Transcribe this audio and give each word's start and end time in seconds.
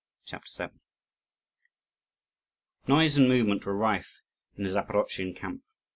CHAPTER 0.25 0.49
VII 0.71 0.79
Noise 2.87 3.17
and 3.17 3.27
movement 3.27 3.63
were 3.67 3.77
rife 3.77 4.23
in 4.55 4.63
the 4.63 4.69
Zaporozhian 4.71 5.35
camp. 5.35 5.61